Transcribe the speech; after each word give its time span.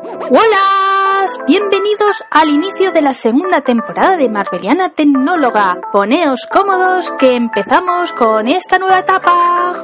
¡Hola! 0.00 1.26
Bienvenidos 1.46 2.24
al 2.30 2.48
inicio 2.48 2.92
de 2.92 3.02
la 3.02 3.12
segunda 3.12 3.60
temporada 3.60 4.16
de 4.16 4.28
Marveliana 4.28 4.88
Tecnóloga. 4.88 5.78
Poneos 5.92 6.46
cómodos 6.50 7.12
que 7.12 7.32
empezamos 7.32 8.12
con 8.12 8.48
esta 8.48 8.78
nueva 8.78 9.00
etapa. 9.00 9.74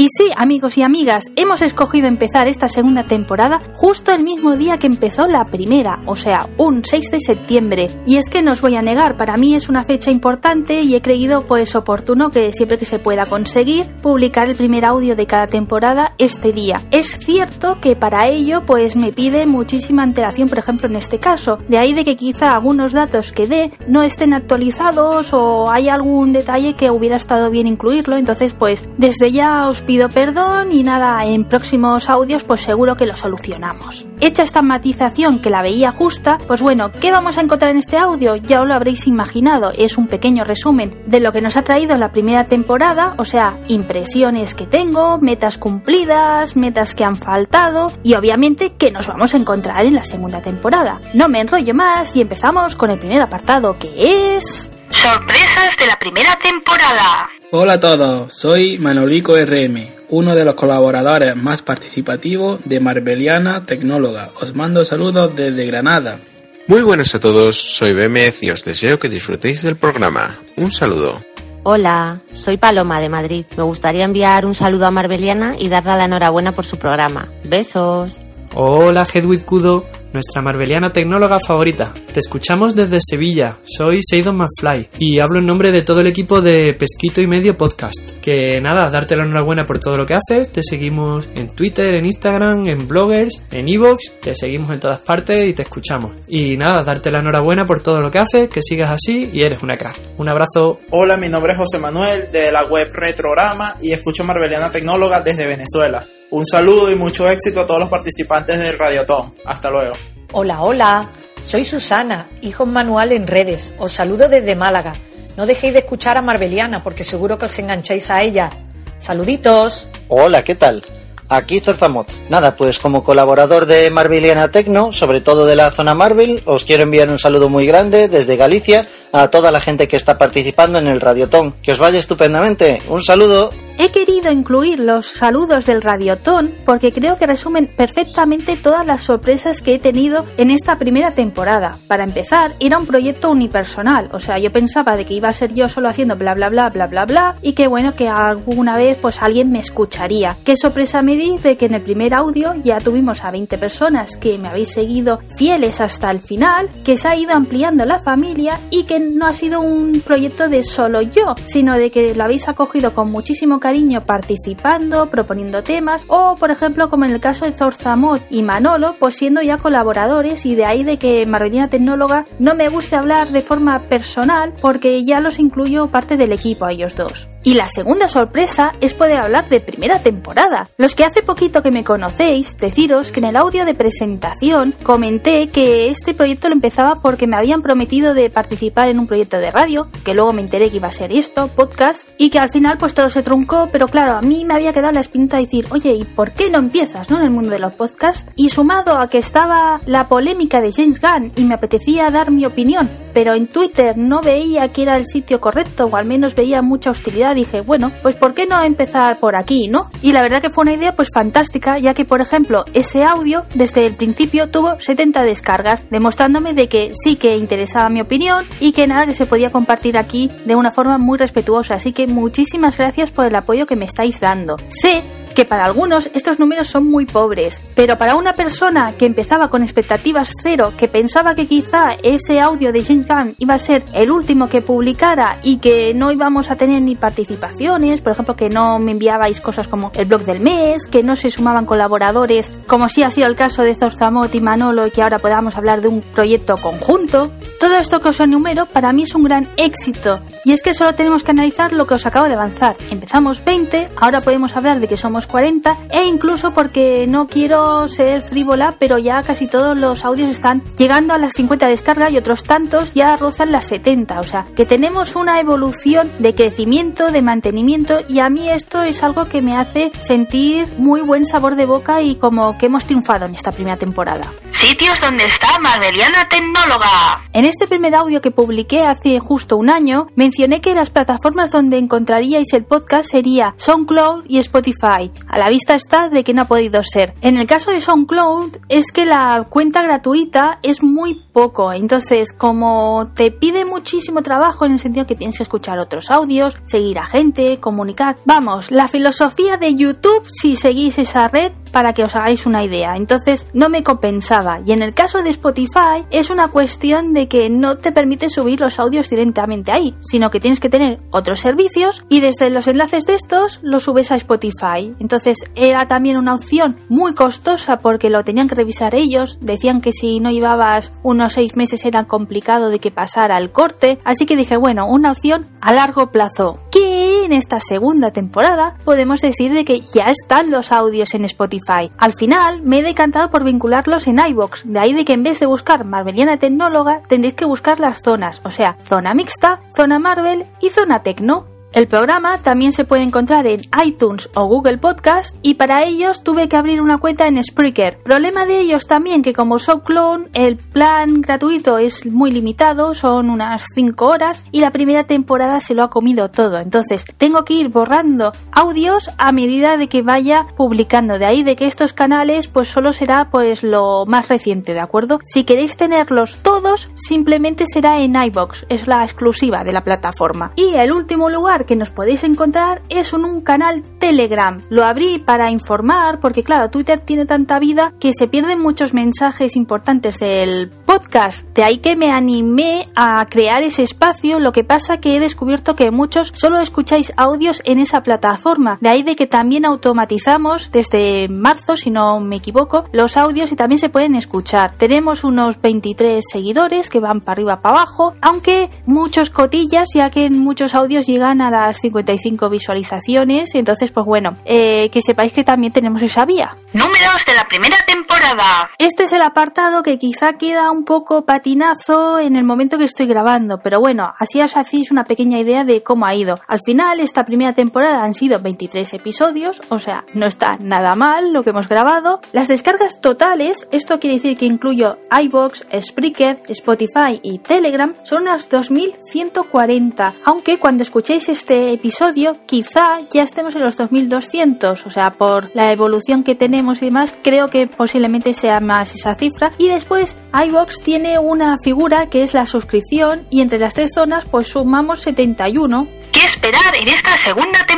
Y 0.00 0.06
sí, 0.16 0.30
amigos 0.36 0.78
y 0.78 0.82
amigas, 0.82 1.24
hemos 1.34 1.60
escogido 1.60 2.06
empezar 2.06 2.46
esta 2.46 2.68
segunda 2.68 3.02
temporada 3.02 3.60
justo 3.74 4.12
el 4.12 4.22
mismo 4.22 4.54
día 4.54 4.78
que 4.78 4.86
empezó 4.86 5.26
la 5.26 5.46
primera, 5.46 5.98
o 6.06 6.14
sea, 6.14 6.48
un 6.56 6.84
6 6.84 7.10
de 7.10 7.18
septiembre. 7.18 7.88
Y 8.06 8.14
es 8.14 8.30
que 8.30 8.40
no 8.40 8.52
os 8.52 8.60
voy 8.60 8.76
a 8.76 8.82
negar, 8.82 9.16
para 9.16 9.36
mí 9.36 9.56
es 9.56 9.68
una 9.68 9.82
fecha 9.82 10.12
importante 10.12 10.82
y 10.82 10.94
he 10.94 11.02
creído 11.02 11.48
pues 11.48 11.74
oportuno 11.74 12.30
que 12.30 12.52
siempre 12.52 12.78
que 12.78 12.84
se 12.84 13.00
pueda 13.00 13.26
conseguir 13.26 13.86
publicar 14.00 14.48
el 14.48 14.54
primer 14.54 14.84
audio 14.84 15.16
de 15.16 15.26
cada 15.26 15.48
temporada 15.48 16.14
este 16.18 16.52
día. 16.52 16.76
Es 16.92 17.18
cierto 17.18 17.80
que 17.80 17.96
para 17.96 18.28
ello 18.28 18.62
pues 18.64 18.94
me 18.94 19.12
pide 19.12 19.46
muchísima 19.46 20.04
antelación, 20.04 20.48
por 20.48 20.60
ejemplo 20.60 20.86
en 20.86 20.94
este 20.94 21.18
caso, 21.18 21.58
de 21.66 21.78
ahí 21.78 21.92
de 21.92 22.04
que 22.04 22.14
quizá 22.14 22.54
algunos 22.54 22.92
datos 22.92 23.32
que 23.32 23.48
dé 23.48 23.72
no 23.88 24.04
estén 24.04 24.32
actualizados 24.32 25.32
o 25.32 25.72
hay 25.72 25.88
algún 25.88 26.32
detalle 26.32 26.74
que 26.74 26.88
hubiera 26.92 27.16
estado 27.16 27.50
bien 27.50 27.66
incluirlo, 27.66 28.16
entonces 28.16 28.52
pues 28.52 28.88
desde 28.96 29.32
ya 29.32 29.68
os 29.68 29.87
pido 29.88 30.10
perdón 30.10 30.70
y 30.70 30.82
nada, 30.82 31.24
en 31.24 31.46
próximos 31.46 32.10
audios 32.10 32.44
pues 32.44 32.60
seguro 32.60 32.94
que 32.94 33.06
lo 33.06 33.16
solucionamos. 33.16 34.06
Hecha 34.20 34.42
esta 34.42 34.60
matización 34.60 35.38
que 35.38 35.48
la 35.48 35.62
veía 35.62 35.92
justa, 35.92 36.38
pues 36.46 36.60
bueno, 36.60 36.92
¿qué 36.92 37.10
vamos 37.10 37.38
a 37.38 37.40
encontrar 37.40 37.70
en 37.70 37.78
este 37.78 37.96
audio? 37.96 38.36
Ya 38.36 38.60
os 38.60 38.68
lo 38.68 38.74
habréis 38.74 39.06
imaginado, 39.06 39.72
es 39.78 39.96
un 39.96 40.06
pequeño 40.06 40.44
resumen 40.44 41.02
de 41.06 41.20
lo 41.20 41.32
que 41.32 41.40
nos 41.40 41.56
ha 41.56 41.62
traído 41.62 41.96
la 41.96 42.12
primera 42.12 42.44
temporada, 42.44 43.14
o 43.16 43.24
sea, 43.24 43.58
impresiones 43.68 44.54
que 44.54 44.66
tengo, 44.66 45.16
metas 45.22 45.56
cumplidas, 45.56 46.54
metas 46.54 46.94
que 46.94 47.04
han 47.04 47.16
faltado 47.16 47.90
y 48.02 48.12
obviamente 48.12 48.74
que 48.74 48.90
nos 48.90 49.06
vamos 49.06 49.32
a 49.32 49.38
encontrar 49.38 49.86
en 49.86 49.94
la 49.94 50.04
segunda 50.04 50.42
temporada. 50.42 51.00
No 51.14 51.30
me 51.30 51.40
enrollo 51.40 51.72
más 51.72 52.14
y 52.14 52.20
empezamos 52.20 52.76
con 52.76 52.90
el 52.90 52.98
primer 52.98 53.22
apartado 53.22 53.78
que 53.78 54.36
es... 54.36 54.70
Sorpresas 54.90 55.76
de 55.78 55.86
la 55.86 55.96
primera 55.98 56.38
temporada. 56.42 57.30
Hola 57.50 57.74
a 57.74 57.80
todos, 57.80 58.34
soy 58.34 58.78
Manolico 58.78 59.34
RM, 59.34 60.04
uno 60.10 60.34
de 60.34 60.44
los 60.44 60.54
colaboradores 60.54 61.34
más 61.34 61.62
participativos 61.62 62.60
de 62.66 62.78
Marbeliana 62.78 63.64
Tecnóloga. 63.64 64.32
Os 64.38 64.54
mando 64.54 64.84
saludos 64.84 65.34
desde 65.34 65.64
Granada. 65.64 66.20
Muy 66.66 66.82
buenas 66.82 67.14
a 67.14 67.20
todos, 67.20 67.56
soy 67.56 67.94
Bémez 67.94 68.42
y 68.42 68.50
os 68.50 68.66
deseo 68.66 68.98
que 68.98 69.08
disfrutéis 69.08 69.62
del 69.62 69.76
programa. 69.76 70.38
Un 70.58 70.72
saludo. 70.72 71.22
Hola, 71.62 72.20
soy 72.34 72.58
Paloma 72.58 73.00
de 73.00 73.08
Madrid. 73.08 73.46
Me 73.56 73.62
gustaría 73.62 74.04
enviar 74.04 74.44
un 74.44 74.54
saludo 74.54 74.84
a 74.84 74.90
Marbeliana 74.90 75.56
y 75.58 75.70
darle 75.70 75.96
la 75.96 76.04
enhorabuena 76.04 76.54
por 76.54 76.66
su 76.66 76.78
programa. 76.78 77.32
Besos. 77.44 78.20
Hola, 78.54 79.06
Hedwig 79.10 79.46
Kudo, 79.46 79.86
nuestra 80.12 80.42
marbeliana 80.42 80.92
tecnóloga 80.92 81.38
favorita. 81.40 81.92
Te 82.12 82.20
escuchamos 82.20 82.74
desde 82.74 83.00
Sevilla. 83.00 83.58
Soy 83.64 84.00
Seidon 84.02 84.36
McFly 84.36 84.88
y 84.98 85.18
hablo 85.20 85.38
en 85.38 85.46
nombre 85.46 85.70
de 85.70 85.82
todo 85.82 86.00
el 86.00 86.06
equipo 86.06 86.40
de 86.40 86.74
Pesquito 86.74 87.20
y 87.20 87.26
Medio 87.26 87.56
Podcast. 87.56 88.18
Que 88.20 88.60
nada, 88.60 88.90
darte 88.90 89.16
la 89.16 89.24
enhorabuena 89.24 89.64
por 89.64 89.78
todo 89.78 89.96
lo 89.96 90.06
que 90.06 90.14
haces. 90.14 90.50
Te 90.50 90.62
seguimos 90.62 91.28
en 91.34 91.54
Twitter, 91.54 91.94
en 91.94 92.06
Instagram, 92.06 92.68
en 92.68 92.88
bloggers, 92.88 93.42
en 93.50 93.68
Evox. 93.68 94.20
Te 94.20 94.34
seguimos 94.34 94.70
en 94.70 94.80
todas 94.80 94.98
partes 95.00 95.48
y 95.48 95.52
te 95.52 95.62
escuchamos. 95.62 96.12
Y 96.26 96.56
nada, 96.56 96.82
darte 96.84 97.10
la 97.10 97.20
enhorabuena 97.20 97.66
por 97.66 97.82
todo 97.82 97.98
lo 97.98 98.10
que 98.10 98.18
haces, 98.18 98.48
que 98.48 98.62
sigas 98.62 98.90
así 98.90 99.30
y 99.32 99.42
eres 99.42 99.62
una 99.62 99.76
crack. 99.76 99.98
Un 100.18 100.28
abrazo. 100.28 100.80
Hola, 100.90 101.16
mi 101.16 101.28
nombre 101.28 101.52
es 101.52 101.58
José 101.58 101.78
Manuel 101.78 102.30
de 102.30 102.50
la 102.52 102.64
web 102.64 102.88
Retrograma 102.92 103.76
y 103.80 103.92
escucho 103.92 104.24
Marbeliana 104.24 104.70
Tecnóloga 104.70 105.20
desde 105.20 105.46
Venezuela. 105.46 106.06
Un 106.30 106.44
saludo 106.44 106.90
y 106.90 106.94
mucho 106.94 107.28
éxito 107.28 107.60
a 107.60 107.66
todos 107.66 107.80
los 107.80 107.88
participantes 107.88 108.58
del 108.58 108.78
Radiotón. 108.78 109.34
Hasta 109.46 109.70
luego. 109.70 109.94
Hola, 110.32 110.60
hola. 110.60 111.10
Soy 111.42 111.64
Susana, 111.64 112.28
hijo 112.42 112.66
manual 112.66 113.12
en 113.12 113.26
redes. 113.26 113.72
Os 113.78 113.92
saludo 113.92 114.28
desde 114.28 114.54
Málaga. 114.54 114.96
No 115.38 115.46
dejéis 115.46 115.72
de 115.72 115.78
escuchar 115.78 116.18
a 116.18 116.22
Marbeliana 116.22 116.82
porque 116.82 117.02
seguro 117.04 117.38
que 117.38 117.46
os 117.46 117.58
engancháis 117.58 118.10
a 118.10 118.22
ella. 118.22 118.50
Saluditos. 118.98 119.88
Hola, 120.08 120.44
¿qué 120.44 120.54
tal? 120.54 120.84
Aquí 121.30 121.60
Zorzamot. 121.60 122.12
Nada, 122.28 122.56
pues 122.56 122.78
como 122.78 123.02
colaborador 123.02 123.64
de 123.66 123.88
Marveliana 123.90 124.50
Tecno, 124.50 124.92
sobre 124.92 125.20
todo 125.20 125.46
de 125.46 125.56
la 125.56 125.70
zona 125.70 125.94
Marvel, 125.94 126.42
os 126.44 126.64
quiero 126.64 126.82
enviar 126.82 127.08
un 127.08 127.18
saludo 127.18 127.48
muy 127.48 127.66
grande 127.66 128.08
desde 128.08 128.36
Galicia 128.36 128.88
a 129.12 129.28
toda 129.28 129.50
la 129.50 129.60
gente 129.60 129.88
que 129.88 129.96
está 129.96 130.18
participando 130.18 130.78
en 130.78 130.88
el 130.88 131.00
Radiotón. 131.00 131.54
Que 131.62 131.72
os 131.72 131.78
vaya 131.78 131.98
estupendamente. 131.98 132.82
Un 132.88 133.02
saludo. 133.02 133.50
He 133.80 133.92
querido 133.92 134.32
incluir 134.32 134.80
los 134.80 135.06
saludos 135.06 135.64
del 135.66 135.82
Radiotón 135.82 136.52
porque 136.66 136.92
creo 136.92 137.16
que 137.16 137.28
resumen 137.28 137.68
perfectamente 137.76 138.56
todas 138.56 138.84
las 138.84 139.02
sorpresas 139.02 139.62
que 139.62 139.74
he 139.74 139.78
tenido 139.78 140.26
en 140.36 140.50
esta 140.50 140.80
primera 140.80 141.14
temporada. 141.14 141.78
Para 141.86 142.02
empezar, 142.02 142.56
era 142.58 142.76
un 142.76 142.86
proyecto 142.86 143.30
unipersonal, 143.30 144.10
o 144.12 144.18
sea, 144.18 144.36
yo 144.38 144.50
pensaba 144.50 144.96
de 144.96 145.04
que 145.04 145.14
iba 145.14 145.28
a 145.28 145.32
ser 145.32 145.54
yo 145.54 145.68
solo 145.68 145.88
haciendo 145.88 146.16
bla 146.16 146.34
bla 146.34 146.48
bla 146.48 146.70
bla 146.70 146.88
bla 146.88 147.04
bla 147.04 147.36
y 147.40 147.52
que 147.52 147.68
bueno, 147.68 147.94
que 147.94 148.08
alguna 148.08 148.76
vez 148.76 148.98
pues 149.00 149.22
alguien 149.22 149.52
me 149.52 149.60
escucharía. 149.60 150.38
Qué 150.42 150.56
sorpresa 150.56 151.00
me 151.00 151.14
dice 151.14 151.56
que 151.56 151.66
en 151.66 151.74
el 151.74 151.82
primer 151.82 152.14
audio 152.14 152.56
ya 152.64 152.80
tuvimos 152.80 153.24
a 153.24 153.30
20 153.30 153.58
personas 153.58 154.16
que 154.16 154.38
me 154.38 154.48
habéis 154.48 154.72
seguido 154.72 155.20
fieles 155.36 155.80
hasta 155.80 156.10
el 156.10 156.20
final, 156.22 156.68
que 156.82 156.96
se 156.96 157.06
ha 157.06 157.14
ido 157.14 157.32
ampliando 157.32 157.84
la 157.84 158.00
familia 158.00 158.58
y 158.70 158.82
que 158.86 158.98
no 158.98 159.24
ha 159.24 159.32
sido 159.32 159.60
un 159.60 160.00
proyecto 160.00 160.48
de 160.48 160.64
solo 160.64 161.00
yo, 161.00 161.36
sino 161.44 161.76
de 161.76 161.92
que 161.92 162.16
lo 162.16 162.24
habéis 162.24 162.48
acogido 162.48 162.92
con 162.92 163.12
muchísimo 163.12 163.60
cariño 163.60 163.67
participando, 164.06 165.10
proponiendo 165.10 165.62
temas 165.62 166.04
o 166.08 166.36
por 166.36 166.50
ejemplo 166.50 166.88
como 166.88 167.04
en 167.04 167.12
el 167.12 167.20
caso 167.20 167.44
de 167.44 167.52
Zorzamot 167.52 168.22
y 168.30 168.42
Manolo, 168.42 168.96
pues 168.98 169.16
siendo 169.16 169.42
ya 169.42 169.58
colaboradores 169.58 170.46
y 170.46 170.54
de 170.54 170.64
ahí 170.64 170.84
de 170.84 170.98
que 170.98 171.26
Marvelina 171.26 171.68
Tecnóloga 171.68 172.24
no 172.38 172.54
me 172.54 172.68
guste 172.68 172.96
hablar 172.96 173.30
de 173.30 173.42
forma 173.42 173.82
personal 173.84 174.54
porque 174.60 175.04
ya 175.04 175.20
los 175.20 175.38
incluyo 175.38 175.86
parte 175.88 176.16
del 176.16 176.32
equipo 176.32 176.64
a 176.64 176.72
ellos 176.72 176.96
dos. 176.96 177.28
Y 177.44 177.54
la 177.54 177.68
segunda 177.68 178.08
sorpresa 178.08 178.72
es 178.80 178.94
poder 178.94 179.18
hablar 179.18 179.48
de 179.48 179.60
primera 179.60 180.00
temporada. 180.00 180.68
Los 180.76 180.94
que 180.94 181.04
hace 181.04 181.22
poquito 181.22 181.62
que 181.62 181.70
me 181.70 181.84
conocéis, 181.84 182.56
deciros 182.56 183.12
que 183.12 183.20
en 183.20 183.26
el 183.26 183.36
audio 183.36 183.64
de 183.64 183.74
presentación 183.74 184.74
comenté 184.82 185.48
que 185.48 185.86
este 185.86 186.14
proyecto 186.14 186.48
lo 186.48 186.54
empezaba 186.54 186.96
porque 187.00 187.26
me 187.26 187.36
habían 187.36 187.62
prometido 187.62 188.12
de 188.12 188.28
participar 188.28 188.88
en 188.88 188.98
un 188.98 189.06
proyecto 189.06 189.38
de 189.38 189.50
radio, 189.50 189.88
que 190.04 190.14
luego 190.14 190.32
me 190.32 190.42
enteré 190.42 190.70
que 190.70 190.76
iba 190.76 190.88
a 190.88 190.92
ser 190.92 191.12
esto, 191.12 191.48
podcast, 191.48 192.08
y 192.18 192.30
que 192.30 192.38
al 192.38 192.50
final 192.50 192.76
pues 192.78 192.94
todo 192.94 193.08
se 193.08 193.22
truncó, 193.22 193.68
pero 193.70 193.88
claro, 193.88 194.16
a 194.16 194.22
mí 194.22 194.44
me 194.44 194.54
había 194.54 194.72
quedado 194.72 194.92
la 194.92 195.00
espinita 195.00 195.36
de 195.36 195.44
decir, 195.44 195.66
oye, 195.70 195.92
¿y 195.92 196.04
por 196.04 196.32
qué 196.32 196.50
no 196.50 196.58
empiezas, 196.58 197.10
no, 197.10 197.18
en 197.18 197.24
el 197.24 197.30
mundo 197.30 197.52
de 197.52 197.60
los 197.60 197.72
podcasts? 197.74 198.30
Y 198.36 198.48
sumado 198.50 198.98
a 198.98 199.08
que 199.08 199.18
estaba 199.18 199.80
la 199.86 200.08
polémica 200.08 200.60
de 200.60 200.72
James 200.72 201.00
Gunn 201.00 201.32
y 201.36 201.44
me 201.44 201.54
apetecía 201.54 202.10
dar 202.10 202.30
mi 202.30 202.44
opinión, 202.44 202.90
pero 203.18 203.34
en 203.34 203.48
Twitter 203.48 203.98
no 203.98 204.20
veía 204.20 204.68
que 204.68 204.82
era 204.82 204.96
el 204.96 205.04
sitio 205.04 205.40
correcto, 205.40 205.86
o 205.86 205.96
al 205.96 206.06
menos 206.06 206.36
veía 206.36 206.62
mucha 206.62 206.90
hostilidad, 206.90 207.34
dije, 207.34 207.62
bueno, 207.62 207.90
pues 208.00 208.14
¿por 208.14 208.32
qué 208.32 208.46
no 208.46 208.62
empezar 208.62 209.18
por 209.18 209.34
aquí, 209.34 209.66
no? 209.66 209.90
Y 210.02 210.12
la 210.12 210.22
verdad 210.22 210.40
que 210.40 210.50
fue 210.50 210.62
una 210.62 210.74
idea 210.74 210.94
pues 210.94 211.08
fantástica, 211.12 211.80
ya 211.80 211.94
que 211.94 212.04
por 212.04 212.20
ejemplo, 212.20 212.64
ese 212.74 213.02
audio 213.02 213.42
desde 213.56 213.84
el 213.86 213.96
principio 213.96 214.50
tuvo 214.50 214.78
70 214.78 215.24
descargas, 215.24 215.84
demostrándome 215.90 216.54
de 216.54 216.68
que 216.68 216.92
sí 216.92 217.16
que 217.16 217.36
interesaba 217.36 217.88
mi 217.88 218.00
opinión 218.00 218.46
y 218.60 218.70
que 218.70 218.86
nada 218.86 219.04
que 219.04 219.14
se 219.14 219.26
podía 219.26 219.50
compartir 219.50 219.98
aquí 219.98 220.30
de 220.46 220.54
una 220.54 220.70
forma 220.70 220.96
muy 220.96 221.18
respetuosa. 221.18 221.74
Así 221.74 221.90
que 221.90 222.06
muchísimas 222.06 222.78
gracias 222.78 223.10
por 223.10 223.26
el 223.26 223.34
apoyo 223.34 223.66
que 223.66 223.74
me 223.74 223.86
estáis 223.86 224.20
dando. 224.20 224.58
Sé 224.68 225.17
que 225.34 225.44
para 225.44 225.64
algunos 225.64 226.10
estos 226.14 226.38
números 226.38 226.68
son 226.68 226.86
muy 226.90 227.06
pobres, 227.06 227.60
pero 227.74 227.96
para 227.98 228.16
una 228.16 228.34
persona 228.34 228.92
que 228.92 229.06
empezaba 229.06 229.48
con 229.48 229.62
expectativas 229.62 230.32
cero, 230.42 230.72
que 230.76 230.88
pensaba 230.88 231.34
que 231.34 231.46
quizá 231.46 231.94
ese 232.02 232.40
audio 232.40 232.72
de 232.72 232.82
James 232.82 233.06
Gunn 233.06 233.34
iba 233.38 233.54
a 233.54 233.58
ser 233.58 233.84
el 233.94 234.10
último 234.10 234.48
que 234.48 234.62
publicara 234.62 235.40
y 235.42 235.58
que 235.58 235.94
no 235.94 236.10
íbamos 236.10 236.50
a 236.50 236.56
tener 236.56 236.82
ni 236.82 236.96
participaciones, 236.96 238.00
por 238.00 238.12
ejemplo, 238.12 238.36
que 238.36 238.48
no 238.48 238.78
me 238.78 238.92
enviabais 238.92 239.40
cosas 239.40 239.68
como 239.68 239.90
el 239.94 240.06
blog 240.06 240.22
del 240.24 240.40
mes, 240.40 240.86
que 240.86 241.02
no 241.02 241.16
se 241.16 241.30
sumaban 241.30 241.66
colaboradores, 241.66 242.52
como 242.66 242.88
sí 242.88 243.02
ha 243.02 243.10
sido 243.10 243.26
el 243.26 243.36
caso 243.36 243.62
de 243.62 243.74
Zorzamot 243.74 244.34
y 244.34 244.40
Manolo 244.40 244.86
y 244.86 244.90
que 244.90 245.02
ahora 245.02 245.18
podamos 245.18 245.56
hablar 245.56 245.80
de 245.80 245.88
un 245.88 246.00
proyecto 246.00 246.56
conjunto. 246.56 247.30
Todo 247.60 247.76
esto 247.76 248.00
que 248.00 248.10
os 248.10 248.20
enumero 248.20 248.66
para 248.66 248.92
mí 248.92 249.02
es 249.02 249.14
un 249.14 249.24
gran 249.24 249.48
éxito 249.56 250.20
y 250.44 250.52
es 250.52 250.62
que 250.62 250.74
solo 250.74 250.94
tenemos 250.94 251.24
que 251.24 251.32
analizar 251.32 251.72
lo 251.72 251.86
que 251.86 251.94
os 251.94 252.06
acabo 252.06 252.26
de 252.26 252.34
avanzar. 252.34 252.76
Empezamos 252.90 253.44
20, 253.44 253.88
ahora 253.96 254.20
podemos 254.20 254.56
hablar 254.56 254.80
de 254.80 254.88
que 254.88 254.96
somos 254.96 255.17
40 255.26 255.76
e 255.90 256.04
incluso 256.04 256.52
porque 256.52 257.06
no 257.08 257.26
quiero 257.26 257.88
ser 257.88 258.28
frívola, 258.28 258.76
pero 258.78 258.98
ya 258.98 259.22
casi 259.22 259.46
todos 259.46 259.76
los 259.76 260.04
audios 260.04 260.30
están 260.30 260.62
llegando 260.76 261.14
a 261.14 261.18
las 261.18 261.32
50 261.32 261.66
descargas 261.66 262.12
y 262.12 262.16
otros 262.16 262.44
tantos 262.44 262.94
ya 262.94 263.16
rozan 263.16 263.52
las 263.52 263.66
70, 263.66 264.20
o 264.20 264.24
sea, 264.24 264.46
que 264.56 264.66
tenemos 264.66 265.16
una 265.16 265.40
evolución 265.40 266.10
de 266.18 266.34
crecimiento, 266.34 267.10
de 267.10 267.22
mantenimiento 267.22 268.00
y 268.08 268.20
a 268.20 268.28
mí 268.28 268.48
esto 268.50 268.82
es 268.82 269.02
algo 269.02 269.26
que 269.26 269.42
me 269.42 269.56
hace 269.56 269.92
sentir 269.98 270.74
muy 270.78 271.00
buen 271.00 271.24
sabor 271.24 271.56
de 271.56 271.66
boca 271.66 272.02
y 272.02 272.16
como 272.16 272.56
que 272.58 272.66
hemos 272.66 272.86
triunfado 272.86 273.26
en 273.26 273.34
esta 273.34 273.52
primera 273.52 273.76
temporada. 273.76 274.32
Sitios 274.50 275.00
donde 275.00 275.24
está 275.24 275.58
Marbeliana 275.60 276.28
Tecnóloga. 276.28 277.22
En 277.32 277.44
este 277.44 277.66
primer 277.66 277.94
audio 277.94 278.20
que 278.20 278.30
publiqué 278.30 278.84
hace 278.84 279.18
justo 279.18 279.56
un 279.56 279.70
año, 279.70 280.08
mencioné 280.16 280.60
que 280.60 280.74
las 280.74 280.90
plataformas 280.90 281.50
donde 281.50 281.78
encontraríais 281.78 282.52
el 282.52 282.64
podcast 282.64 283.10
sería 283.10 283.54
SoundCloud 283.56 284.24
y 284.28 284.38
Spotify. 284.38 285.07
A 285.26 285.38
la 285.38 285.48
vista 285.48 285.74
está 285.74 286.08
de 286.08 286.24
no 286.32 286.42
ha 286.42 286.46
podido 286.46 286.82
ser. 286.82 287.14
En 287.20 287.36
el 287.36 287.46
caso 287.46 287.70
de 287.70 287.80
SoundCloud 287.80 288.56
es 288.68 288.92
que 288.92 289.04
la 289.04 289.46
cuenta 289.48 289.82
gratuita 289.82 290.58
es 290.62 290.82
muy 290.82 291.14
poco, 291.32 291.72
entonces 291.72 292.32
como 292.32 293.10
te 293.14 293.30
pide 293.30 293.64
muchísimo 293.64 294.22
trabajo 294.22 294.66
en 294.66 294.72
el 294.72 294.78
sentido 294.78 295.06
que 295.06 295.14
tienes 295.14 295.36
que 295.36 295.44
escuchar 295.44 295.78
otros 295.78 296.10
audios, 296.10 296.56
seguir 296.64 296.98
a 296.98 297.06
gente, 297.06 297.60
comunicar, 297.60 298.16
vamos, 298.24 298.70
la 298.70 298.88
filosofía 298.88 299.56
de 299.56 299.74
YouTube 299.74 300.26
si 300.30 300.56
seguís 300.56 300.98
esa 300.98 301.28
red 301.28 301.52
para 301.72 301.92
que 301.92 302.04
os 302.04 302.14
hagáis 302.14 302.46
una 302.46 302.64
idea. 302.64 302.94
Entonces 302.96 303.46
no 303.52 303.68
me 303.68 303.82
compensaba. 303.82 304.60
Y 304.64 304.72
en 304.72 304.82
el 304.82 304.94
caso 304.94 305.22
de 305.22 305.30
Spotify 305.30 306.04
es 306.10 306.30
una 306.30 306.48
cuestión 306.48 307.12
de 307.12 307.28
que 307.28 307.50
no 307.50 307.76
te 307.76 307.92
permite 307.92 308.28
subir 308.28 308.60
los 308.60 308.78
audios 308.78 309.10
directamente 309.10 309.72
ahí, 309.72 309.94
sino 310.00 310.30
que 310.30 310.40
tienes 310.40 310.60
que 310.60 310.70
tener 310.70 310.98
otros 311.10 311.40
servicios 311.40 312.04
y 312.08 312.20
desde 312.20 312.50
los 312.50 312.66
enlaces 312.66 313.04
de 313.04 313.14
estos 313.14 313.60
los 313.62 313.84
subes 313.84 314.10
a 314.10 314.16
Spotify. 314.16 314.90
Entonces 314.98 315.38
era 315.54 315.86
también 315.86 316.16
una 316.16 316.34
opción 316.34 316.76
muy 316.88 317.14
costosa 317.14 317.78
porque 317.78 318.10
lo 318.10 318.24
tenían 318.24 318.48
que 318.48 318.54
revisar 318.54 318.94
ellos. 318.94 319.38
Decían 319.40 319.80
que 319.80 319.92
si 319.92 320.20
no 320.20 320.30
llevabas 320.30 320.92
unos 321.02 321.34
seis 321.34 321.56
meses 321.56 321.84
era 321.84 322.04
complicado 322.04 322.70
de 322.70 322.78
que 322.78 322.90
pasara 322.90 323.38
el 323.38 323.50
corte. 323.50 323.98
Así 324.04 324.26
que 324.26 324.36
dije, 324.36 324.56
bueno, 324.56 324.86
una 324.86 325.12
opción 325.12 325.46
a 325.60 325.72
largo 325.72 326.10
plazo. 326.10 326.58
Que 326.70 327.24
en 327.24 327.32
esta 327.32 327.60
segunda 327.60 328.10
temporada 328.10 328.76
podemos 328.84 329.20
decir 329.20 329.52
de 329.52 329.64
que 329.64 329.82
ya 329.92 330.10
están 330.10 330.50
los 330.50 330.72
audios 330.72 331.14
en 331.14 331.24
Spotify. 331.24 331.90
Al 331.98 332.14
final 332.14 332.62
me 332.62 332.78
he 332.78 332.82
decantado 332.82 333.28
por 333.28 333.44
vincularlos 333.44 334.06
en 334.06 334.18
iBox, 334.18 334.64
de 334.66 334.78
ahí 334.78 334.92
de 334.92 335.04
que 335.04 335.12
en 335.12 335.22
vez 335.22 335.40
de 335.40 335.46
buscar 335.46 335.84
Marveliana 335.84 336.38
Tecnóloga 336.38 337.02
tendréis 337.08 337.34
que 337.34 337.44
buscar 337.44 337.80
las 337.80 338.02
zonas, 338.02 338.40
o 338.44 338.50
sea, 338.50 338.76
zona 338.84 339.14
mixta, 339.14 339.60
zona 339.74 339.98
Marvel 339.98 340.46
y 340.60 340.70
zona 340.70 341.02
Tecno. 341.02 341.57
El 341.70 341.86
programa 341.86 342.38
también 342.38 342.72
se 342.72 342.84
puede 342.84 343.02
encontrar 343.02 343.46
en 343.46 343.60
iTunes 343.84 344.30
o 344.34 344.46
Google 344.46 344.78
Podcast 344.78 345.34
y 345.42 345.54
para 345.54 345.84
ellos 345.84 346.24
tuve 346.24 346.48
que 346.48 346.56
abrir 346.56 346.80
una 346.80 346.96
cuenta 346.96 347.26
en 347.26 347.42
Spreaker. 347.42 347.98
Problema 348.02 348.46
de 348.46 348.58
ellos 348.58 348.86
también 348.86 349.20
que 349.20 349.34
como 349.34 349.58
son 349.58 349.80
clone 349.80 350.30
el 350.32 350.56
plan 350.56 351.20
gratuito 351.20 351.76
es 351.76 352.06
muy 352.06 352.32
limitado, 352.32 352.94
son 352.94 353.28
unas 353.28 353.66
5 353.74 354.06
horas 354.06 354.42
y 354.50 354.60
la 354.60 354.70
primera 354.70 355.04
temporada 355.04 355.60
se 355.60 355.74
lo 355.74 355.82
ha 355.82 355.90
comido 355.90 356.30
todo. 356.30 356.58
Entonces 356.58 357.04
tengo 357.18 357.44
que 357.44 357.54
ir 357.54 357.68
borrando 357.68 358.32
audios 358.50 359.10
a 359.18 359.30
medida 359.32 359.76
de 359.76 359.88
que 359.88 360.00
vaya 360.00 360.46
publicando. 360.56 361.18
De 361.18 361.26
ahí 361.26 361.42
de 361.42 361.54
que 361.54 361.66
estos 361.66 361.92
canales 361.92 362.48
pues 362.48 362.68
solo 362.68 362.94
será 362.94 363.28
pues 363.30 363.62
lo 363.62 364.06
más 364.06 364.28
reciente, 364.28 364.72
¿de 364.72 364.80
acuerdo? 364.80 365.20
Si 365.26 365.44
queréis 365.44 365.76
tenerlos 365.76 366.38
todos 366.42 366.88
simplemente 366.94 367.64
será 367.66 368.00
en 368.00 368.16
iBox, 368.16 368.64
es 368.70 368.86
la 368.86 369.04
exclusiva 369.04 369.64
de 369.64 369.74
la 369.74 369.84
plataforma. 369.84 370.52
Y 370.56 370.74
el 370.74 370.92
último 370.92 371.28
lugar 371.28 371.57
que 371.66 371.76
nos 371.76 371.90
podéis 371.90 372.24
encontrar 372.24 372.82
es 372.88 373.12
en 373.12 373.24
un 373.24 373.40
canal 373.40 373.82
Telegram. 373.98 374.60
Lo 374.70 374.84
abrí 374.84 375.18
para 375.18 375.50
informar 375.50 376.20
porque 376.20 376.42
claro, 376.42 376.70
Twitter 376.70 377.00
tiene 377.00 377.26
tanta 377.26 377.58
vida 377.58 377.92
que 378.00 378.12
se 378.12 378.28
pierden 378.28 378.60
muchos 378.60 378.94
mensajes 378.94 379.56
importantes 379.56 380.18
del 380.18 380.70
podcast. 380.88 381.46
De 381.54 381.62
ahí 381.62 381.78
que 381.78 381.96
me 381.96 382.10
animé 382.10 382.86
a 382.96 383.26
crear 383.26 383.62
ese 383.62 383.82
espacio. 383.82 384.40
Lo 384.40 384.52
que 384.52 384.64
pasa 384.64 384.96
que 384.96 385.16
he 385.16 385.20
descubierto 385.20 385.76
que 385.76 385.90
muchos 385.90 386.32
solo 386.34 386.60
escucháis 386.60 387.12
audios 387.18 387.60
en 387.66 387.78
esa 387.78 388.00
plataforma. 388.00 388.78
De 388.80 388.88
ahí 388.88 389.02
de 389.02 389.14
que 389.14 389.26
también 389.26 389.66
automatizamos 389.66 390.70
desde 390.72 391.28
marzo, 391.28 391.76
si 391.76 391.90
no 391.90 392.20
me 392.20 392.36
equivoco, 392.36 392.86
los 392.90 393.18
audios 393.18 393.52
y 393.52 393.56
también 393.56 393.78
se 393.78 393.90
pueden 393.90 394.14
escuchar. 394.14 394.76
Tenemos 394.76 395.24
unos 395.24 395.60
23 395.60 396.24
seguidores 396.26 396.88
que 396.88 397.00
van 397.00 397.20
para 397.20 397.32
arriba 397.32 397.60
para 397.60 397.80
abajo, 397.80 398.14
aunque 398.22 398.70
muchos 398.86 399.28
cotillas 399.28 399.88
ya 399.94 400.08
que 400.08 400.24
en 400.24 400.38
muchos 400.38 400.74
audios 400.74 401.06
llegan 401.06 401.42
a 401.42 401.50
las 401.50 401.76
55 401.82 402.48
visualizaciones. 402.48 403.54
Entonces, 403.54 403.90
pues 403.90 404.06
bueno, 404.06 404.36
eh, 404.46 404.88
que 404.88 405.02
sepáis 405.02 405.32
que 405.32 405.44
también 405.44 405.70
tenemos 405.70 406.00
esa 406.00 406.24
vía. 406.24 406.56
Números 406.72 407.26
de 407.26 407.34
la 407.34 407.44
primera 407.44 407.76
temporada. 407.86 408.70
Este 408.78 409.04
es 409.04 409.12
el 409.12 409.20
apartado 409.20 409.82
que 409.82 409.98
quizá 409.98 410.32
queda 410.38 410.70
un 410.70 410.77
poco 410.84 411.24
patinazo 411.24 412.18
en 412.18 412.36
el 412.36 412.44
momento 412.44 412.78
que 412.78 412.84
estoy 412.84 413.06
grabando, 413.06 413.58
pero 413.58 413.80
bueno, 413.80 414.12
así 414.18 414.40
os 414.40 414.56
hacéis 414.56 414.90
una 414.90 415.04
pequeña 415.04 415.38
idea 415.38 415.64
de 415.64 415.82
cómo 415.82 416.06
ha 416.06 416.14
ido. 416.14 416.36
Al 416.46 416.60
final, 416.60 417.00
esta 417.00 417.24
primera 417.24 417.54
temporada 417.54 418.04
han 418.04 418.14
sido 418.14 418.40
23 418.40 418.94
episodios, 418.94 419.60
o 419.68 419.78
sea, 419.78 420.04
no 420.14 420.26
está 420.26 420.56
nada 420.60 420.94
mal 420.94 421.32
lo 421.32 421.42
que 421.42 421.50
hemos 421.50 421.68
grabado. 421.68 422.20
Las 422.32 422.48
descargas 422.48 423.00
totales, 423.00 423.68
esto 423.70 423.98
quiere 423.98 424.16
decir 424.16 424.36
que 424.36 424.46
incluyo 424.46 424.98
iBox, 425.10 425.66
Spreaker, 425.80 426.42
Spotify 426.48 427.20
y 427.22 427.38
Telegram, 427.38 427.94
son 428.02 428.22
unas 428.22 428.48
2140, 428.48 430.14
aunque 430.24 430.58
cuando 430.58 430.82
escuchéis 430.82 431.28
este 431.28 431.72
episodio 431.72 432.32
quizá 432.46 432.98
ya 433.12 433.22
estemos 433.22 433.54
en 433.54 433.62
los 433.62 433.76
2200, 433.76 434.86
o 434.86 434.90
sea, 434.90 435.10
por 435.12 435.50
la 435.54 435.72
evolución 435.72 436.24
que 436.24 436.34
tenemos 436.34 436.82
y 436.82 436.86
demás, 436.86 437.14
creo 437.22 437.48
que 437.48 437.66
posiblemente 437.66 438.34
sea 438.34 438.60
más 438.60 438.94
esa 438.94 439.14
cifra. 439.14 439.50
Y 439.58 439.68
después 439.68 440.16
iBox 440.32 440.67
tiene 440.82 441.18
una 441.18 441.56
figura 441.62 442.08
que 442.08 442.22
es 442.22 442.34
la 442.34 442.46
suscripción 442.46 443.26
y 443.30 443.40
entre 443.40 443.58
las 443.58 443.74
tres 443.74 443.90
zonas 443.94 444.26
pues 444.26 444.48
sumamos 444.48 445.00
71. 445.00 445.88
¿Qué 446.12 446.20
esperar 446.24 446.76
en 446.76 446.88
esta 446.88 447.16
segunda 447.18 447.64
temporada? 447.66 447.77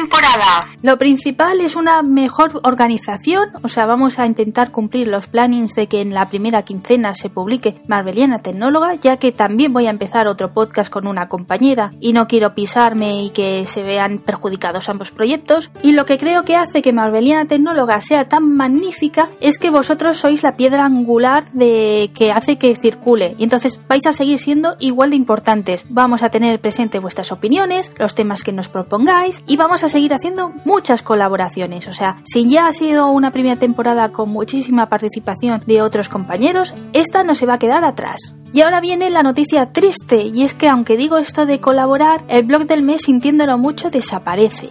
Lo 0.82 0.98
principal 0.98 1.60
es 1.60 1.76
una 1.76 2.02
mejor 2.02 2.60
organización, 2.62 3.50
o 3.62 3.68
sea, 3.68 3.86
vamos 3.86 4.18
a 4.18 4.26
intentar 4.26 4.70
cumplir 4.70 5.08
los 5.08 5.26
plannings 5.26 5.74
de 5.74 5.86
que 5.86 6.00
en 6.00 6.14
la 6.14 6.28
primera 6.28 6.62
quincena 6.62 7.14
se 7.14 7.28
publique 7.28 7.82
Marveliana 7.86 8.40
Tecnóloga, 8.40 8.94
ya 8.94 9.18
que 9.18 9.32
también 9.32 9.72
voy 9.72 9.86
a 9.86 9.90
empezar 9.90 10.26
otro 10.26 10.52
podcast 10.52 10.90
con 10.90 11.06
una 11.06 11.28
compañera 11.28 11.92
y 12.00 12.12
no 12.12 12.26
quiero 12.26 12.54
pisarme 12.54 13.24
y 13.24 13.30
que 13.30 13.66
se 13.66 13.82
vean 13.82 14.18
perjudicados 14.18 14.88
ambos 14.88 15.10
proyectos. 15.10 15.70
Y 15.82 15.92
lo 15.92 16.04
que 16.04 16.18
creo 16.18 16.44
que 16.44 16.56
hace 16.56 16.82
que 16.82 16.92
Marveliana 16.92 17.46
Tecnóloga 17.46 18.00
sea 18.00 18.28
tan 18.28 18.56
magnífica 18.56 19.28
es 19.40 19.58
que 19.58 19.70
vosotros 19.70 20.16
sois 20.16 20.42
la 20.42 20.56
piedra 20.56 20.84
angular 20.84 21.50
de 21.52 22.10
que 22.14 22.32
hace 22.32 22.56
que 22.56 22.74
circule 22.76 23.34
y 23.38 23.44
entonces 23.44 23.80
vais 23.88 24.06
a 24.06 24.12
seguir 24.12 24.38
siendo 24.38 24.76
igual 24.78 25.10
de 25.10 25.16
importantes. 25.16 25.86
Vamos 25.88 26.22
a 26.22 26.30
tener 26.30 26.60
presente 26.60 26.98
vuestras 26.98 27.32
opiniones, 27.32 27.92
los 27.98 28.14
temas 28.14 28.42
que 28.42 28.52
nos 28.52 28.68
propongáis 28.68 29.42
y 29.46 29.56
vamos 29.56 29.84
a 29.84 29.88
seguir 29.88 30.09
haciendo 30.14 30.52
muchas 30.64 31.02
colaboraciones. 31.02 31.88
O 31.88 31.92
sea, 31.92 32.16
si 32.24 32.48
ya 32.48 32.66
ha 32.66 32.72
sido 32.72 33.06
una 33.06 33.30
primera 33.30 33.56
temporada 33.56 34.10
con 34.10 34.30
muchísima 34.30 34.88
participación 34.88 35.62
de 35.66 35.82
otros 35.82 36.08
compañeros, 36.08 36.74
esta 36.92 37.22
no 37.22 37.34
se 37.34 37.46
va 37.46 37.54
a 37.54 37.58
quedar 37.58 37.84
atrás. 37.84 38.34
Y 38.52 38.62
ahora 38.62 38.80
viene 38.80 39.10
la 39.10 39.22
noticia 39.22 39.72
triste, 39.72 40.22
y 40.22 40.42
es 40.42 40.54
que 40.54 40.68
aunque 40.68 40.96
digo 40.96 41.18
esto 41.18 41.46
de 41.46 41.60
colaborar, 41.60 42.24
el 42.28 42.44
blog 42.44 42.66
del 42.66 42.82
mes 42.82 43.02
sintiéndolo 43.02 43.58
mucho 43.58 43.90
desaparece. 43.90 44.70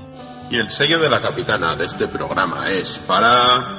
Y 0.51 0.57
el 0.57 0.69
sello 0.71 0.99
de 0.99 1.09
la 1.09 1.21
capitana 1.21 1.75
de 1.75 1.85
este 1.85 2.07
programa 2.07 2.69
es 2.69 2.97
para... 2.99 3.77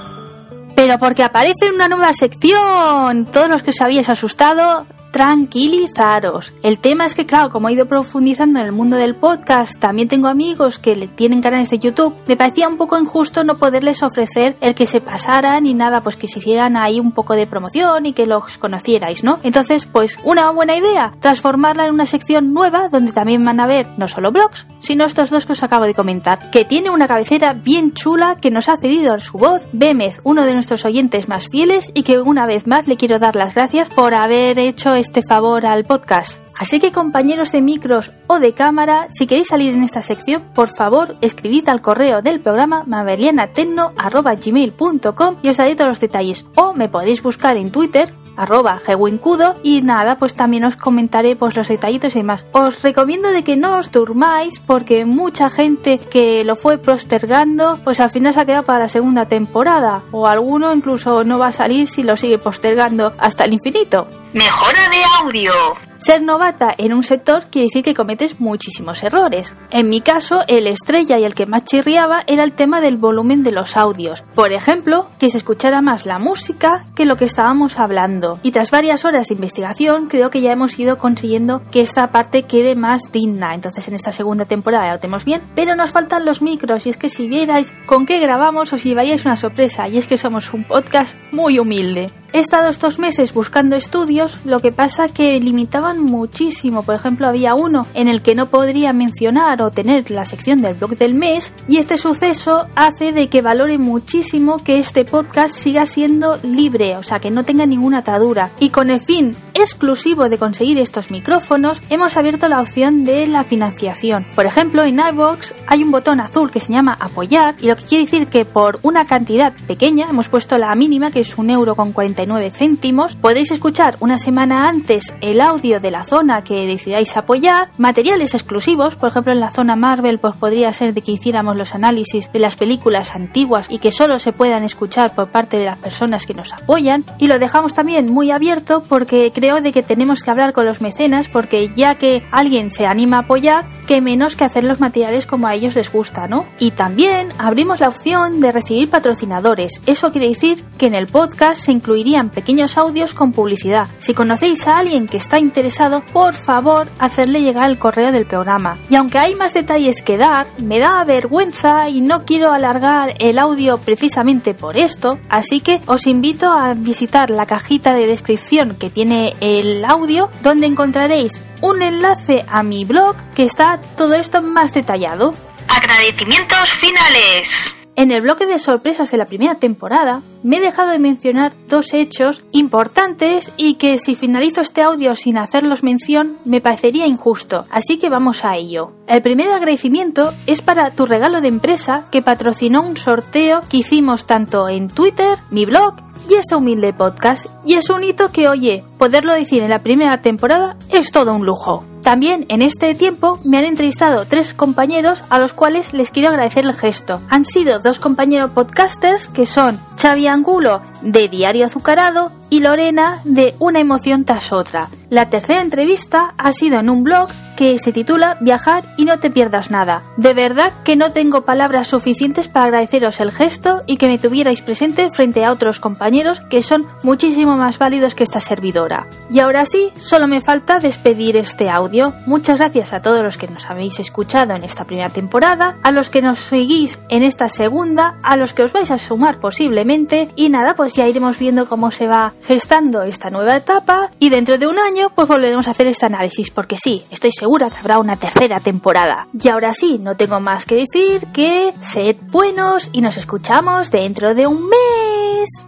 Pero 0.75 0.99
porque 0.99 1.23
aparece 1.23 1.71
una 1.75 1.88
nueva 1.88 2.12
sección. 2.14 3.26
Todos 3.26 3.49
los 3.49 3.62
que 3.62 3.71
os 3.71 3.81
habíais 3.83 4.09
asustado, 4.09 4.87
tranquilizaros. 5.12 6.52
El 6.62 6.79
tema 6.79 7.07
es 7.07 7.14
que, 7.14 7.26
claro, 7.26 7.50
como 7.50 7.69
he 7.69 7.73
ido 7.73 7.87
profundizando 7.87 8.61
en 8.61 8.67
el 8.67 8.73
mundo 8.73 8.97
del 8.97 9.17
podcast, 9.17 9.79
también 9.79 10.09
tengo 10.09 10.29
amigos 10.29 10.79
que 10.79 10.95
le 10.95 11.09
tienen 11.09 11.43
canales 11.43 11.71
de 11.71 11.79
YouTube, 11.79 12.14
me 12.26 12.37
parecía 12.37 12.69
un 12.69 12.76
poco 12.76 12.99
injusto 12.99 13.45
no 13.45 13.59
poderles 13.59 14.02
ofrecer 14.02 14.57
el 14.61 14.75
que 14.75 14.87
se 14.87 15.00
pasaran 15.00 15.67
y 15.67 15.75
nada, 15.75 16.00
pues 16.00 16.17
que 16.17 16.29
se 16.29 16.38
hicieran 16.38 16.76
ahí 16.76 17.00
un 17.00 17.12
poco 17.12 17.35
de 17.35 17.47
promoción 17.47 18.07
y 18.07 18.12
que 18.12 18.26
los 18.26 18.59
conocierais, 18.59 19.25
¿no? 19.25 19.38
Entonces, 19.43 19.87
pues 19.87 20.19
una 20.25 20.50
buena 20.50 20.76
idea, 20.76 21.12
transformarla 21.21 21.87
en 21.87 21.95
una 21.95 22.07
sección 22.07 22.52
nueva 22.52 22.88
donde 22.88 23.12
también 23.12 23.45
van 23.45 23.61
a 23.61 23.67
ver 23.67 23.88
no 23.97 24.09
solo 24.09 24.31
blogs, 24.31 24.67
sino 24.81 25.05
estos 25.05 25.31
dos 25.31 25.47
que 25.47 25.52
os 25.52 25.62
acabo 25.62 25.85
de 25.85 25.95
comentar, 25.95 26.50
que 26.50 26.64
tiene 26.64 26.90
una 26.90 27.09
cabecera 27.09 27.52
bien 27.52 27.93
chula 27.93 28.37
que 28.40 28.50
nos 28.50 28.69
ha 28.69 28.76
cedido 28.76 29.19
su 29.19 29.38
voz 29.38 29.67
Bémez, 29.73 30.21
uno 30.25 30.45
de 30.45 30.55
nuestros 30.55 30.85
oyentes 30.85 31.29
más 31.29 31.47
fieles 31.50 31.90
y 31.95 32.02
que 32.02 32.19
una 32.19 32.47
vez 32.47 32.67
más 32.67 32.87
le 32.87 32.97
quiero 32.97 33.19
dar 33.19 33.37
las 33.37 33.55
gracias 33.55 33.88
por 33.90 34.14
haber 34.14 34.59
hecho 34.59 34.95
este 35.00 35.23
favor 35.23 35.66
al 35.66 35.85
podcast. 35.85 36.40
Así 36.61 36.78
que 36.78 36.92
compañeros 36.92 37.50
de 37.52 37.62
micros 37.62 38.12
o 38.26 38.38
de 38.38 38.52
cámara, 38.52 39.07
si 39.09 39.26
queréis 39.26 39.49
salir 39.49 39.75
en 39.75 39.83
esta 39.83 40.02
sección, 40.02 40.42
por 40.54 40.76
favor 40.76 41.16
escribid 41.23 41.66
al 41.71 41.80
correo 41.80 42.21
del 42.21 42.40
programa 42.40 42.85
maverianatecno.gmail.com 42.87 45.37
y 45.42 45.49
os 45.49 45.57
daré 45.57 45.75
todos 45.75 45.88
los 45.88 46.00
detalles. 46.00 46.45
O 46.57 46.75
me 46.75 46.90
podéis 46.90 47.23
buscar 47.23 47.57
en 47.57 47.73
Twitter 47.73 48.12
arroba 48.40 48.78
gewincudo 48.78 49.56
y 49.62 49.82
nada, 49.82 50.16
pues 50.16 50.35
también 50.35 50.64
os 50.64 50.76
comentaré 50.76 51.37
pues 51.37 51.56
los 51.56 51.68
detallitos 51.68 52.14
y 52.14 52.20
demás. 52.20 52.47
Os 52.52 52.82
recomiendo 52.82 53.30
de 53.30 53.44
que 53.44 53.56
no 53.56 53.78
os 53.78 53.92
durmáis 53.92 54.61
porque 54.61 55.04
mucha 55.04 55.50
gente 55.50 55.99
que 55.99 56.44
lo 56.44 56.56
fue 56.56 56.78
postergando 56.78 57.78
pues 57.85 58.00
al 58.00 58.11
final 58.11 58.32
se 58.32 58.40
ha 58.40 58.47
quedado 58.47 58.64
para 58.64 58.80
la 58.80 58.88
segunda 58.88 59.26
temporada 59.26 60.02
o 60.12 60.26
alguno 60.26 60.73
incluso 60.73 61.25
no 61.25 61.38
va 61.38 61.49
a 61.49 61.52
salir 61.52 61.87
si 61.87 62.02
lo 62.02 62.16
sigue 62.16 62.38
postergando 62.38 63.12
hasta 63.18 63.44
el 63.44 63.54
infinito. 63.54 64.06
Mejora 64.32 64.88
de 64.90 65.02
audio. 65.23 65.89
Ser 66.00 66.23
novata 66.23 66.75
en 66.78 66.95
un 66.95 67.02
sector 67.02 67.45
quiere 67.50 67.66
decir 67.66 67.85
que 67.85 67.92
cometes 67.92 68.40
muchísimos 68.40 69.02
errores. 69.02 69.54
En 69.71 69.90
mi 69.90 70.00
caso, 70.00 70.45
el 70.49 70.66
estrella 70.66 71.19
y 71.19 71.25
el 71.25 71.35
que 71.35 71.45
más 71.45 71.64
chirriaba 71.64 72.23
era 72.26 72.42
el 72.42 72.54
tema 72.54 72.80
del 72.80 72.97
volumen 72.97 73.42
de 73.42 73.52
los 73.52 73.76
audios. 73.76 74.25
Por 74.35 74.54
ejemplo, 74.54 75.11
que 75.19 75.28
se 75.28 75.37
escuchara 75.37 75.83
más 75.83 76.07
la 76.07 76.19
música 76.19 76.87
que 76.97 77.04
lo 77.04 77.16
que 77.16 77.26
estábamos 77.26 77.78
hablando. 77.78 78.40
Y 78.42 78.50
tras 78.50 78.71
varias 78.71 79.04
horas 79.04 79.28
de 79.28 79.35
investigación, 79.35 80.07
creo 80.07 80.30
que 80.30 80.40
ya 80.40 80.52
hemos 80.52 80.78
ido 80.78 80.97
consiguiendo 80.97 81.61
que 81.71 81.83
esta 81.83 82.11
parte 82.11 82.45
quede 82.45 82.76
más 82.76 83.02
digna. 83.12 83.54
Entonces, 83.54 83.87
en 83.87 83.92
esta 83.92 84.11
segunda 84.11 84.47
temporada 84.47 84.87
ya 84.87 84.92
lo 84.95 85.00
tenemos 85.00 85.26
bien, 85.26 85.42
pero 85.54 85.76
nos 85.76 85.90
faltan 85.90 86.25
los 86.25 86.40
micros. 86.40 86.87
Y 86.87 86.90
es 86.90 86.97
que 86.97 87.11
si 87.11 87.28
vierais 87.28 87.75
con 87.85 88.07
qué 88.07 88.21
grabamos, 88.21 88.73
os 88.73 88.83
llevaríais 88.83 89.26
una 89.26 89.37
sorpresa. 89.37 89.87
Y 89.87 89.99
es 89.99 90.07
que 90.07 90.16
somos 90.16 90.54
un 90.54 90.64
podcast 90.64 91.14
muy 91.30 91.59
humilde. 91.59 92.11
He 92.33 92.39
estado 92.39 92.69
estos 92.69 93.01
meses 93.01 93.35
buscando 93.35 93.75
estudios, 93.75 94.39
lo 94.45 94.61
que 94.61 94.71
pasa 94.71 95.09
que 95.09 95.41
limitaban 95.41 96.01
muchísimo. 96.01 96.85
Por 96.85 96.95
ejemplo, 96.95 97.27
había 97.27 97.57
uno 97.57 97.89
en 97.93 98.07
el 98.07 98.23
que 98.23 98.37
no 98.37 98.47
podría 98.47 98.93
mencionar 98.93 99.61
o 99.63 99.73
tener 99.73 100.13
la 100.13 100.25
sección 100.25 100.63
del 100.63 100.75
blog 100.75 100.97
del 100.97 101.15
mes 101.15 101.53
y 101.67 101.79
este 101.79 101.97
suceso 101.97 102.69
hace 102.77 103.11
de 103.11 103.29
que 103.29 103.43
valore 103.43 103.79
muchísimo 103.79 104.63
que 104.63 104.79
este 104.79 105.05
podcast 105.05 105.57
siga 105.57 105.87
siendo 105.87 106.39
libre, 106.45 106.97
o 106.97 107.03
sea, 107.03 107.19
que 107.19 107.33
no 107.33 107.45
tenga 107.45 107.67
ninguna 107.67 107.99
atadura. 107.99 108.51
Y 108.61 108.69
con 108.69 108.91
el 108.91 109.01
fin 109.01 109.35
exclusivo 109.53 110.29
de 110.29 110.39
conseguir 110.39 110.79
estos 110.79 111.11
micrófonos, 111.11 111.83
hemos 111.91 112.17
abierto 112.17 112.49
la 112.49 112.61
opción 112.61 113.03
de 113.03 113.27
la 113.27 113.43
financiación. 113.43 114.25
Por 114.37 114.47
ejemplo, 114.47 114.85
en 114.85 115.01
iVoox 115.01 115.53
hay 115.67 115.83
un 115.83 115.91
botón 115.91 116.21
azul 116.21 116.53
que 116.53 116.61
se 116.61 116.73
llama 116.73 116.97
apoyar 117.01 117.57
y 117.61 117.67
lo 117.67 117.75
que 117.75 117.85
quiere 117.85 118.05
decir 118.05 118.29
que 118.29 118.45
por 118.45 118.79
una 118.83 119.05
cantidad 119.05 119.53
pequeña, 119.67 120.07
hemos 120.09 120.29
puesto 120.29 120.57
la 120.59 120.73
mínima 120.77 121.11
que 121.11 121.21
es 121.21 121.37
un 121.37 121.51
euro 121.51 121.75
con 121.75 121.91
40 121.91 122.20
céntimos, 122.53 123.17
podéis 123.17 123.50
escuchar 123.50 123.97
una 124.00 124.19
semana 124.19 124.69
antes 124.69 125.15
el 125.21 125.41
audio 125.41 125.81
de 125.81 125.91
la 125.91 126.05
zona 126.05 126.43
que 126.43 126.67
decidáis 126.67 127.17
apoyar, 127.17 127.71
materiales 127.79 128.35
exclusivos, 128.35 128.97
por 128.97 129.11
ejemplo 129.11 129.33
en 129.33 129.41
la 129.41 129.50
zona 129.50 129.77
Marvel 129.77 130.19
pues 130.19 130.37
podría 130.37 130.73
ser 130.73 130.93
de 130.93 131.03
que 131.03 131.12
hiciéramos 131.12 131.57
los 131.57 131.75
análisis 131.75 132.31
de 132.33 132.39
las 132.39 132.57
películas 132.57 133.15
antiguas 133.15 133.67
y 133.71 133.79
que 133.79 133.91
solo 133.91 134.19
se 134.19 134.33
puedan 134.33 134.65
escuchar 134.65 135.15
por 135.15 135.31
parte 135.31 135.57
de 135.57 135.67
las 135.67 135.79
personas 135.79 136.27
que 136.27 136.35
nos 136.35 136.53
apoyan 136.53 137.05
y 137.19 137.27
lo 137.27 137.39
dejamos 137.39 137.75
también 137.75 138.12
muy 138.12 138.31
abierto 138.31 138.83
porque 138.83 139.33
creo 139.35 139.61
de 139.61 139.73
que 139.73 139.83
tenemos 139.83 140.23
que 140.23 140.31
hablar 140.31 140.53
con 140.53 140.67
los 140.67 140.81
mecenas 140.81 141.29
porque 141.29 141.71
ya 141.75 141.95
que 141.95 142.23
alguien 142.31 142.71
se 142.71 142.87
anima 142.87 143.19
a 143.19 143.21
apoyar, 143.21 143.65
que 143.87 144.00
menos 144.00 144.37
que 144.37 144.45
hacer 144.45 144.65
los 144.65 144.81
materiales 144.81 145.27
como 145.27 145.47
a 145.47 145.55
ellos 145.55 145.75
les 145.75 145.93
gusta, 145.93 146.29
¿no? 146.29 146.45
Y 146.59 146.73
también 146.73 147.29
abrimos 147.39 147.81
la 147.81 147.89
opción 147.89 148.41
de 148.41 148.53
recibir 148.53 148.91
patrocinadores. 148.91 149.81
Eso 149.87 150.12
quiere 150.12 150.29
decir 150.29 150.62
que 150.79 150.87
en 150.87 150.95
el 150.95 151.07
podcast 151.07 151.62
se 151.62 151.73
incluiría 151.73 152.10
pequeños 152.31 152.76
audios 152.76 153.14
con 153.14 153.33
publicidad. 153.33 153.87
Si 153.99 154.14
conocéis 154.14 154.67
a 154.67 154.79
alguien 154.79 155.07
que 155.07 155.17
está 155.17 155.38
interesado, 155.38 156.02
por 156.12 156.35
favor, 156.35 156.88
hacerle 156.99 157.43
llegar 157.43 157.71
el 157.71 157.79
correo 157.79 158.11
del 158.11 158.26
programa. 158.26 158.76
Y 158.90 158.97
aunque 158.97 159.19
hay 159.19 159.35
más 159.35 159.55
detalles 159.55 160.02
que 160.02 160.19
dar, 160.19 160.47
me 160.59 160.81
da 160.81 161.05
vergüenza 161.05 161.88
y 161.88 162.00
no 162.00 162.25
quiero 162.25 162.52
alargar 162.52 163.14
el 163.19 163.38
audio 163.38 163.79
precisamente 163.79 164.55
por 164.55 164.76
esto, 164.76 165.19
así 165.29 165.61
que 165.61 165.81
os 165.87 166.07
invito 166.07 166.50
a 166.50 166.75
visitar 166.75 167.31
la 167.31 167.47
cajita 167.47 167.95
de 167.95 168.07
descripción 168.07 168.76
que 168.76 168.90
tiene 168.90 169.33
el 169.40 169.85
audio, 169.85 170.29
donde 170.43 170.67
encontraréis 170.67 171.43
un 171.61 171.83
enlace 171.83 172.45
a 172.49 172.62
mi 172.62 172.85
blog 172.85 173.17
que 173.35 173.43
está 173.43 173.81
todo 173.97 174.14
esto 174.14 174.43
más 174.43 174.73
detallado. 174.73 175.33
Agradecimientos 175.69 176.71
finales. 176.81 177.80
En 178.00 178.11
el 178.12 178.23
bloque 178.23 178.47
de 178.47 178.59
sorpresas 178.59 179.11
de 179.11 179.19
la 179.19 179.26
primera 179.26 179.57
temporada 179.57 180.23
me 180.42 180.57
he 180.57 180.61
dejado 180.62 180.88
de 180.88 180.99
mencionar 180.99 181.52
dos 181.69 181.92
hechos 181.92 182.42
importantes 182.50 183.52
y 183.59 183.75
que 183.75 183.99
si 183.99 184.14
finalizo 184.14 184.62
este 184.62 184.80
audio 184.80 185.14
sin 185.14 185.37
hacerlos 185.37 185.83
mención 185.83 186.38
me 186.47 186.62
parecería 186.62 187.07
injusto, 187.07 187.66
así 187.71 187.99
que 187.99 188.09
vamos 188.09 188.42
a 188.47 188.57
ello. 188.57 188.92
El 189.07 189.21
primer 189.21 189.52
agradecimiento 189.52 190.33
es 190.47 190.62
para 190.62 190.95
tu 190.95 191.04
regalo 191.04 191.42
de 191.42 191.49
empresa 191.49 192.07
que 192.11 192.23
patrocinó 192.23 192.80
un 192.80 192.97
sorteo 192.97 193.61
que 193.69 193.76
hicimos 193.76 194.25
tanto 194.25 194.71
en 194.71 194.88
Twitter, 194.88 195.37
mi 195.50 195.66
blog 195.66 195.97
y 196.30 196.37
este 196.37 196.57
humilde 196.57 196.95
podcast. 196.95 197.49
Y 197.66 197.75
es 197.75 197.90
un 197.90 198.02
hito 198.02 198.33
que, 198.33 198.49
oye, 198.49 198.83
poderlo 198.97 199.35
decir 199.35 199.62
en 199.62 199.69
la 199.69 199.80
primera 199.80 200.23
temporada 200.23 200.78
es 200.88 201.12
todo 201.12 201.35
un 201.35 201.45
lujo. 201.45 201.85
También 202.02 202.47
en 202.49 202.62
este 202.62 202.95
tiempo 202.95 203.38
me 203.45 203.59
han 203.59 203.64
entrevistado 203.64 204.25
tres 204.25 204.54
compañeros 204.54 205.23
a 205.28 205.38
los 205.38 205.52
cuales 205.52 205.92
les 205.92 206.11
quiero 206.11 206.30
agradecer 206.30 206.64
el 206.64 206.75
gesto. 206.75 207.21
Han 207.28 207.45
sido 207.45 207.78
dos 207.78 208.00
compañeros 208.00 208.50
podcasters 208.52 209.28
que 209.28 209.47
son 209.47 209.78
Xavi 210.00 210.26
Angulo 210.26 210.83
de 211.02 211.28
Diario 211.28 211.66
Azucarado 211.66 212.33
y 212.49 212.61
Lorena 212.61 213.21
de 213.25 213.54
Una 213.59 213.80
emoción 213.80 214.25
tras 214.25 214.52
otra. 214.52 214.88
La 215.11 215.28
tercera 215.28 215.61
entrevista 215.61 216.35
ha 216.38 216.52
sido 216.52 216.80
en 216.80 216.90
un 216.90 217.02
blog 217.02 217.28
que 217.61 217.79
se 217.79 217.93
titula 217.93 218.38
Viajar 218.40 218.85
y 218.97 219.05
no 219.05 219.19
te 219.19 219.29
pierdas 219.29 219.71
nada. 219.71 220.02
De 220.17 220.33
verdad 220.33 220.73
que 220.83 220.97
no 220.97 221.12
tengo 221.12 221.43
palabras 221.43 221.88
suficientes 221.88 222.49
para 222.49 222.64
agradeceros 222.64 223.21
el 223.21 223.33
gesto 223.33 223.83
y 223.85 223.99
que 223.99 224.09
me 224.09 224.17
tuvierais 224.17 224.62
presente 224.62 225.11
frente 225.12 225.45
a 225.45 225.52
otros 225.52 225.79
compañeros 225.79 226.40
que 226.49 226.62
son 226.62 226.87
muchísimo 227.02 227.59
más 227.59 227.79
válidos 227.79 228.14
que 228.14 228.23
esta 228.23 228.40
servidora. 228.40 229.07
Y 229.31 229.40
ahora 229.40 229.67
sí, 229.67 229.93
solo 229.99 230.26
me 230.26 230.40
falta 230.40 230.79
despedir 230.79 231.37
este 231.37 231.69
audio. 231.69 232.14
Muchas 232.25 232.57
gracias 232.57 232.95
a 232.95 233.02
todos 233.02 233.23
los 233.23 233.37
que 233.37 233.49
nos 233.49 233.69
habéis 233.69 234.00
escuchado 234.00 234.55
en 234.55 234.64
esta 234.64 234.87
primera 234.87 235.11
temporada, 235.11 235.76
a 235.83 235.90
los 235.90 236.09
que 236.09 236.23
nos 236.23 236.38
seguís 236.38 236.99
en 237.11 237.23
esta 237.23 237.50
segunda, 237.50 238.14
a 238.23 238.38
los 238.38 238.55
que 238.55 238.62
os 238.62 238.73
vais 238.73 238.90
a 238.90 238.97
sumar 238.97 239.38
posiblemente 239.38 240.31
y 240.35 240.49
nada, 240.49 240.73
pues 240.76 240.95
ya 240.95 241.07
iremos 241.07 241.38
viendo 241.38 241.69
cómo 241.69 241.90
se 241.90 242.07
va 242.07 242.33
gestando 242.43 243.02
esta 243.02 243.29
nueva 243.29 243.55
etapa 243.55 244.09
y 244.19 244.31
dentro 244.31 244.57
de 244.57 244.67
un 244.67 244.79
año 244.79 245.11
pues 245.14 245.29
volveremos 245.29 245.69
a 245.69 245.73
hacer 245.73 245.88
este 245.88 246.07
análisis 246.07 246.49
porque 246.49 246.79
sí, 246.79 247.05
estoy 247.11 247.33
seguro 247.33 247.50
que 247.59 247.78
habrá 247.78 247.99
una 247.99 248.16
tercera 248.16 248.61
temporada. 248.61 249.26
Y 249.33 249.49
ahora 249.49 249.75
sí, 249.75 249.99
no 249.99 250.16
tengo 250.16 250.40
más 250.40 250.64
que 250.64 250.76
decir 250.76 251.26
que 251.33 251.75
sed 251.80 252.16
buenos 252.30 252.90
y 252.92 253.00
nos 253.00 253.16
escuchamos 253.16 253.90
dentro 253.90 254.35
de 254.35 254.47
un 254.47 254.69
mes. 254.69 255.66